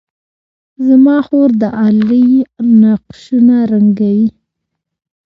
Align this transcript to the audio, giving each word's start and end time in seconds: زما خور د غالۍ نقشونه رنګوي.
زما 0.87 1.17
خور 1.27 1.49
د 1.61 1.63
غالۍ 1.75 2.27
نقشونه 2.81 3.57
رنګوي. 3.71 4.27